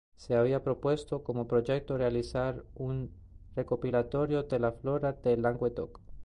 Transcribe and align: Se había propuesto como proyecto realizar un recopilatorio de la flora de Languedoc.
Se 0.15 0.33
había 0.33 0.63
propuesto 0.63 1.23
como 1.23 1.47
proyecto 1.47 1.95
realizar 1.95 2.63
un 2.73 3.11
recopilatorio 3.55 4.41
de 4.41 4.57
la 4.57 4.71
flora 4.71 5.13
de 5.13 5.37
Languedoc. 5.37 5.99